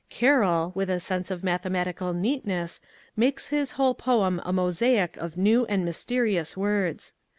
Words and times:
Car 0.09 0.39
roll, 0.39 0.71
with 0.73 0.89
a 0.89 0.99
sense 0.99 1.29
of 1.29 1.43
mathematical 1.43 2.11
neatness, 2.11 2.81
makes 3.15 3.49
his 3.49 3.73
whole 3.73 3.93
poem 3.93 4.41
a 4.43 4.51
mosaic 4.51 5.15
of 5.17 5.37
new 5.37 5.63
and 5.67 5.85
mysterious 5.85 6.57
words. 6.57 7.13